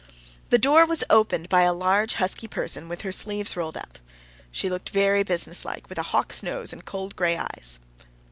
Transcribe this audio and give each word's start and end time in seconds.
The 0.49 0.57
door 0.57 0.83
was 0.87 1.03
opened 1.11 1.47
by 1.47 1.61
a 1.61 1.71
large, 1.71 2.15
husky 2.15 2.47
person 2.47 2.89
with 2.89 3.01
her 3.01 3.11
sleeves 3.11 3.55
rolled 3.55 3.77
up. 3.77 3.99
She 4.51 4.67
looked 4.67 4.89
very 4.89 5.21
businesslike, 5.21 5.87
with 5.89 5.99
a 5.99 6.03
hawk's 6.09 6.41
nose 6.41 6.73
and 6.73 6.83
cold 6.83 7.15
gray 7.15 7.37
eyes. 7.37 7.77